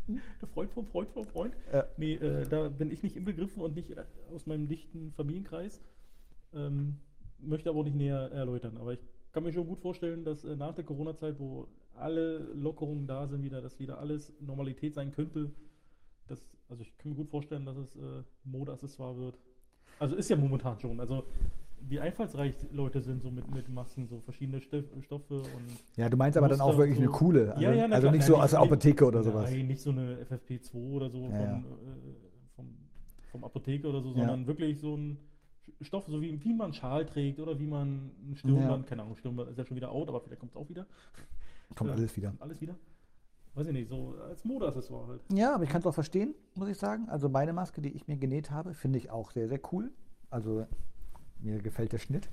[0.42, 1.56] Der Freund vom Freund vom Freund.
[1.74, 1.88] Ja.
[1.98, 5.82] Nee, äh, da bin ich nicht inbegriffen und nicht äh, aus meinem dichten Familienkreis.
[6.54, 6.98] Ähm,
[7.40, 8.78] möchte aber auch nicht näher erläutern.
[8.78, 9.00] Aber ich
[9.32, 13.44] kann mir schon gut vorstellen, dass äh, nach der Corona-Zeit, wo alle Lockerungen da sind,
[13.44, 15.52] wieder, dass wieder alles Normalität sein könnte,
[16.28, 19.40] dass, also ich kann mir gut vorstellen, dass es äh, Modeaccessoire wird.
[19.98, 21.00] Also ist ja momentan schon.
[21.00, 21.26] Also
[21.88, 25.46] wie einfallsreich Leute sind so mit, mit Masken, so verschiedene Stoff, Stoffe und
[25.98, 27.18] Ja, du meinst aber dann auch wirklich und eine so.
[27.20, 27.52] coole.
[27.54, 28.12] Also, Ja, ja, also klar.
[28.12, 29.52] nicht so aus der Apotheke oder sowas.
[29.52, 31.58] Nein, nicht so eine FFP2 oder so Ja, ja.
[31.58, 31.62] Äh,
[32.56, 32.68] vom,
[33.32, 35.18] vom Apotheker oder so, sondern wirklich so ein
[35.82, 38.90] Stoff, so wie, wie man einen Schal trägt oder wie man ein Stirnband, Ja.
[38.90, 40.86] keine Ahnung, Stirnband ist ja schon wieder out, aber vielleicht kommt es auch wieder.
[41.76, 42.34] Kommt alles wieder.
[42.40, 42.76] Alles wieder.
[43.56, 45.22] Weiß ich nicht, so als Modeaccessoire halt.
[45.34, 47.10] Ja, aber ich kann es auch verstehen, muss ich sagen.
[47.10, 49.92] Also meine Maske, die ich mir genäht habe, finde ich auch sehr, sehr cool.
[50.30, 50.66] Also
[51.40, 52.30] mir gefällt der Schnitt,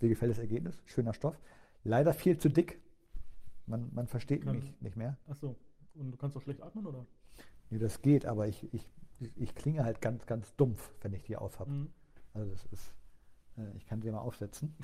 [0.00, 1.38] mir gefällt das Ergebnis, schöner Stoff.
[1.82, 2.80] Leider viel zu dick.
[3.66, 5.16] Man, man versteht Kann- mich nicht mehr.
[5.28, 5.56] Achso,
[5.94, 7.06] und du kannst doch schlecht atmen, oder?
[7.70, 8.86] Nee, das geht, aber ich, ich,
[9.20, 11.68] ich, ich klinge halt ganz, ganz dumpf, wenn ich die aufhab.
[11.68, 11.90] Mhm.
[12.34, 12.94] Also das ist,
[13.56, 14.74] äh, ich kann sie mal aufsetzen.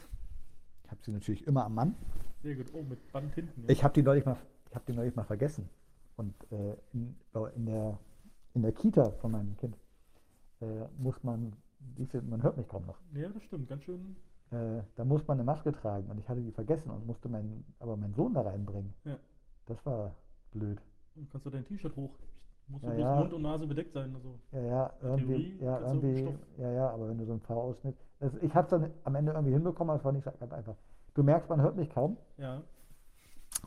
[0.85, 1.95] Ich habe sie natürlich immer am Mann.
[2.43, 2.67] Sehr gut.
[2.73, 3.63] Oh, mit Band hinten.
[3.63, 3.69] Ja.
[3.69, 4.37] Ich habe die neulich mal,
[4.69, 5.69] ich habe die neulich mal vergessen.
[6.17, 7.17] Und äh, in,
[7.55, 7.99] in, der,
[8.55, 9.77] in der Kita von meinem Kind
[10.61, 11.55] äh, muss man,
[11.97, 12.99] siehst du, man hört mich kaum noch.
[13.15, 14.17] ja, das stimmt, ganz schön.
[14.51, 17.65] Äh, da muss man eine Maske tragen und ich hatte die vergessen und musste meinen,
[17.79, 18.93] aber meinen Sohn da reinbringen.
[19.05, 19.17] Ja.
[19.67, 20.15] Das war
[20.51, 20.81] blöd.
[21.15, 22.11] Dann kannst du dein T-Shirt hoch.
[22.67, 23.17] Muss Ja, ja.
[23.17, 24.15] Mund und Nase bedeckt sein.
[24.15, 24.39] Also.
[24.53, 28.35] Ja, ja, irgendwie, Theorie ja, irgendwie, ja, ja, aber wenn du so einen V-Ausschnitt, das,
[28.43, 30.77] ich habe es dann am Ende irgendwie hinbekommen, aber es war nicht ganz einfach.
[31.15, 32.63] Du merkst, man hört mich kaum, Ja.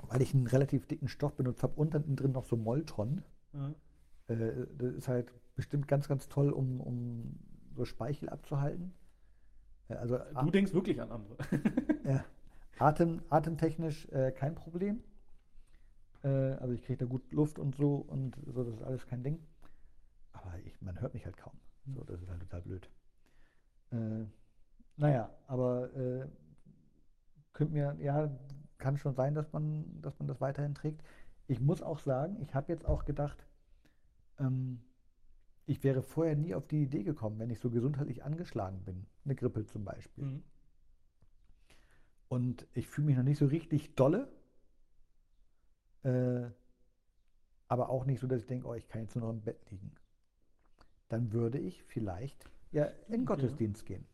[0.10, 3.24] weil ich einen relativ dicken Stoff benutzt habe und dann innen drin noch so Molton.
[3.54, 3.72] ja.
[4.28, 7.40] Äh, das ist halt bestimmt ganz, ganz toll, um, um
[7.76, 8.94] so Speichel abzuhalten.
[9.90, 11.38] Also Du denkst wirklich an andere.
[12.04, 12.26] ja,
[12.80, 15.04] Atem, atemtechnisch äh, kein Problem.
[16.24, 19.24] Äh, also ich kriege da gut Luft und so und so, das ist alles kein
[19.24, 19.40] Ding.
[20.32, 21.54] Aber ich, man hört mich halt kaum.
[21.94, 22.90] So, das ist halt total blöd.
[23.92, 24.26] Äh,
[24.98, 26.28] naja, aber äh,
[27.52, 28.32] könnte mir, ja,
[28.78, 31.04] kann schon sein, dass man, dass man das weiterhin trägt.
[31.48, 33.46] Ich muss auch sagen, ich habe jetzt auch gedacht,
[34.40, 34.82] ähm,
[35.66, 39.06] ich wäre vorher nie auf die Idee gekommen, wenn ich so gesundheitlich angeschlagen bin.
[39.24, 40.26] Eine Grippe zum Beispiel.
[40.26, 40.44] Mhm.
[42.28, 44.28] Und ich fühle mich noch nicht so richtig dolle.
[46.04, 46.50] Äh,
[47.68, 49.60] aber auch nicht so, dass ich denke, oh, ich kann jetzt nur noch im Bett
[49.72, 49.92] liegen.
[51.10, 53.26] Dann würde ich vielleicht ja in Ja.
[53.26, 54.06] Gottesdienst gehen.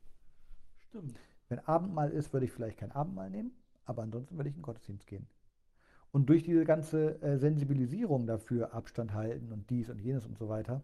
[0.77, 1.19] Stimmt.
[1.47, 3.51] Wenn Abendmahl ist, würde ich vielleicht kein Abendmahl nehmen,
[3.85, 5.27] aber ansonsten würde ich in Gottesdienst gehen.
[6.12, 10.49] Und durch diese ganze äh, Sensibilisierung dafür, Abstand halten und dies und jenes und so
[10.49, 10.83] weiter,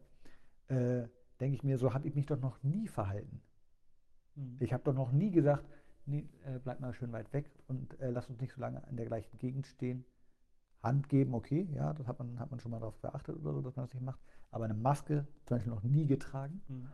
[0.67, 1.07] äh,
[1.39, 3.41] denke ich mir, so habe ich mich doch noch nie verhalten.
[4.35, 4.57] Mhm.
[4.59, 5.65] Ich habe doch noch nie gesagt,
[6.05, 8.97] nee, äh, bleib mal schön weit weg und äh, lass uns nicht so lange in
[8.97, 10.05] der gleichen Gegend stehen.
[10.81, 13.61] Hand geben, okay, ja, das hat man, hat man schon mal darauf geachtet oder so,
[13.61, 14.19] dass man das nicht macht.
[14.51, 16.61] Aber eine Maske zum Beispiel noch nie getragen.
[16.67, 16.89] Mhm.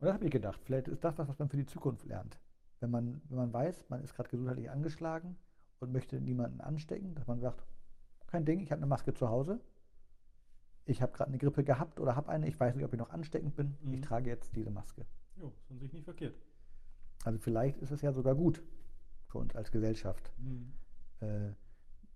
[0.00, 2.38] Und da habe ich gedacht, vielleicht ist das was, was man für die Zukunft lernt.
[2.80, 5.36] Wenn man, wenn man weiß, man ist gerade gesundheitlich angeschlagen
[5.80, 7.64] und möchte niemanden anstecken, dass man sagt,
[8.26, 9.60] kein Ding, ich habe eine Maske zu Hause.
[10.88, 13.10] Ich habe gerade eine Grippe gehabt oder habe eine, ich weiß nicht, ob ich noch
[13.10, 13.76] ansteckend bin.
[13.82, 14.02] Ich Mhm.
[14.02, 15.04] trage jetzt diese Maske.
[15.36, 16.34] Jo, ist an sich nicht verkehrt.
[17.24, 18.62] Also vielleicht ist es ja sogar gut
[19.26, 20.32] für uns als Gesellschaft.
[20.38, 20.72] Mhm.
[21.20, 21.50] Äh,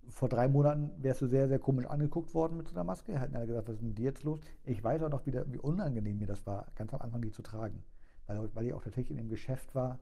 [0.09, 3.19] vor drei Monaten wärst du sehr, sehr komisch angeguckt worden mit so einer Maske.
[3.21, 4.41] Hätten alle gesagt, was ist denn mit dir jetzt los?
[4.65, 7.43] Ich weiß auch noch wieder, wie unangenehm mir das war, ganz am Anfang die zu
[7.43, 7.85] tragen.
[8.27, 9.99] Weil, weil ich auch tatsächlich in dem Geschäft war,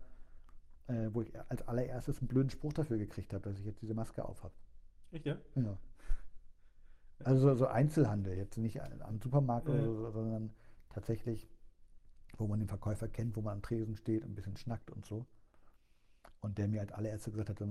[0.87, 3.95] äh, wo ich als allererstes einen blöden Spruch dafür gekriegt habe, dass ich jetzt diese
[3.95, 4.55] Maske aufhabe.
[5.11, 5.37] Echt, ja?
[5.57, 5.77] Ja.
[7.25, 9.75] Also so, Einzelhandel, jetzt nicht am Supermarkt Ja.
[9.75, 10.51] oder so, sondern
[10.89, 11.49] tatsächlich,
[12.39, 15.05] wo man den Verkäufer kennt, wo man am Tresen steht und ein bisschen schnackt und
[15.05, 15.27] so.
[16.41, 17.63] Und der mir als allererstes gesagt hat,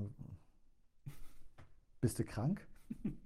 [2.02, 2.66] bist du krank?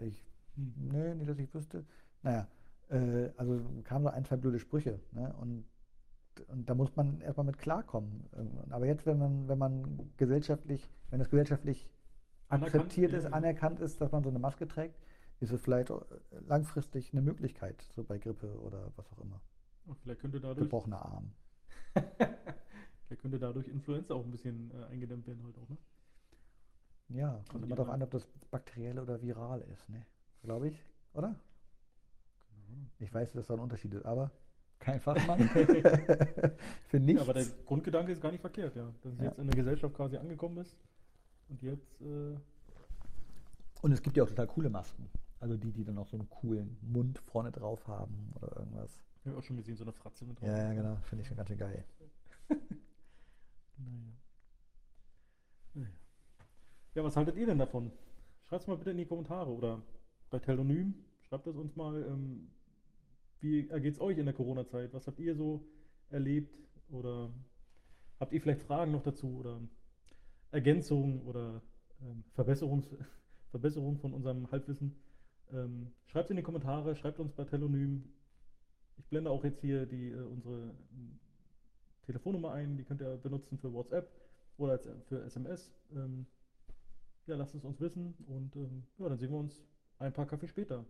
[0.00, 0.74] Ich, Mhm.
[0.92, 1.84] nö, nicht, dass ich wüsste.
[2.22, 2.46] Naja,
[2.88, 5.00] äh, also kamen so ein, zwei blöde Sprüche.
[5.12, 5.34] Ne?
[5.40, 5.64] Und,
[6.48, 8.24] und da muss man erstmal mit klarkommen.
[8.70, 11.88] Aber jetzt, wenn man, wenn man gesellschaftlich, wenn es gesellschaftlich
[12.48, 13.30] akzeptiert ja, ist, ja.
[13.30, 14.98] anerkannt ist, dass man so eine Maske trägt,
[15.40, 15.92] ist es vielleicht
[16.46, 19.40] langfristig eine Möglichkeit, so bei Grippe oder was auch immer.
[19.86, 21.32] Oh, vielleicht könnte dadurch, Gebrochener Arm.
[21.94, 25.76] vielleicht könnte dadurch Influenza auch ein bisschen äh, eingedämmt werden halt auch, ne?
[27.10, 30.04] Ja, kommt immer darauf an, ob das bakteriell oder viral ist, ne?
[30.42, 30.84] Glaube ich,
[31.14, 31.34] oder?
[32.98, 34.30] Ich weiß, dass da ein Unterschied ist, aber
[34.78, 35.40] kein Fachmann.
[35.48, 37.22] Für Ja, nichts.
[37.22, 38.92] aber der Grundgedanke ist gar nicht verkehrt, ja.
[39.02, 39.24] Dass es Ja.
[39.26, 40.76] jetzt in der Gesellschaft quasi angekommen ist
[41.48, 42.36] und jetzt, äh,
[43.82, 45.08] Und es gibt ja auch total coole Masken.
[45.40, 49.00] Also die, die dann auch so einen coolen Mund vorne drauf haben oder irgendwas.
[49.20, 50.96] habe ich auch schon gesehen, so eine Fratze mit Ja, ja, genau.
[51.04, 51.84] Finde ich schon ganz schön geil.
[53.80, 54.12] Naja.
[55.74, 55.88] Naja.
[56.96, 57.92] Ja, was haltet ihr denn davon?
[58.48, 59.80] Schreibt es mal bitte in die Kommentare oder
[60.30, 60.94] bei Telonym.
[61.22, 62.02] Schreibt es uns mal.
[62.02, 62.50] Ähm,
[63.40, 64.92] wie ergeht es euch in der Corona-Zeit?
[64.92, 65.64] Was habt ihr so
[66.10, 66.58] erlebt?
[66.90, 67.30] Oder
[68.18, 69.60] habt ihr vielleicht Fragen noch dazu oder
[70.50, 71.62] Ergänzungen oder
[72.02, 72.86] ähm, Verbesserungs
[73.50, 74.96] Verbesserung von unserem Halbwissen?
[75.52, 78.04] Ähm, schreibt es in die Kommentare, schreibt uns bei Telonym.
[78.98, 81.18] Ich blende auch jetzt hier die, äh, unsere ähm,
[82.06, 84.10] Telefonnummer ein, die könnt ihr benutzen für WhatsApp
[84.58, 85.72] oder als, für SMS.
[85.94, 86.26] Ähm,
[87.26, 89.62] ja, lasst es uns wissen und ähm, ja, dann sehen wir uns
[89.98, 90.84] ein paar Kaffee später.